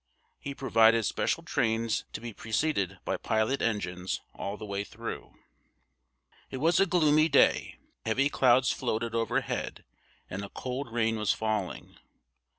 He 0.39 0.55
provided 0.55 1.03
special 1.05 1.43
trains 1.43 2.05
to 2.13 2.19
be 2.19 2.33
preceded 2.33 2.97
by 3.05 3.17
pilot 3.17 3.61
engines 3.61 4.19
all 4.33 4.57
the 4.57 4.65
way 4.65 4.83
through. 4.83 5.35
It 6.49 6.57
was 6.57 6.79
a 6.79 6.87
gloomy 6.87 7.29
day: 7.29 7.77
heavy 8.03 8.27
clouds 8.27 8.71
floated 8.71 9.13
overhead, 9.13 9.83
and 10.27 10.43
a 10.43 10.49
cold 10.49 10.91
rain 10.91 11.17
was 11.17 11.33
falling. 11.33 11.97